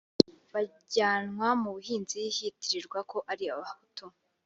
[0.53, 4.05] bajyanwa mu buhunzi hitirirwa ko ari abahutu